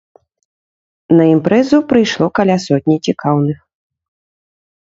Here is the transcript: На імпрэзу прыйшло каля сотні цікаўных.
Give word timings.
На 1.19 1.23
імпрэзу 1.33 1.77
прыйшло 1.93 2.25
каля 2.41 2.57
сотні 2.65 2.97
цікаўных. 3.09 3.59